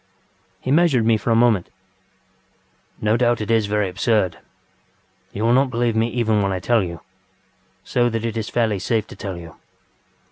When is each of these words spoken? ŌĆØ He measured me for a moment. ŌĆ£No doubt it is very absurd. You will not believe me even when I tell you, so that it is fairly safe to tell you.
ŌĆØ 0.01 0.53
He 0.61 0.71
measured 0.71 1.05
me 1.05 1.15
for 1.15 1.29
a 1.29 1.35
moment. 1.35 1.69
ŌĆ£No 3.03 3.19
doubt 3.19 3.39
it 3.39 3.51
is 3.51 3.67
very 3.67 3.87
absurd. 3.87 4.39
You 5.31 5.43
will 5.43 5.53
not 5.53 5.69
believe 5.69 5.95
me 5.95 6.07
even 6.07 6.41
when 6.41 6.51
I 6.51 6.57
tell 6.59 6.81
you, 6.83 7.01
so 7.83 8.09
that 8.09 8.25
it 8.25 8.35
is 8.35 8.49
fairly 8.49 8.79
safe 8.79 9.05
to 9.05 9.15
tell 9.15 9.37
you. 9.37 9.57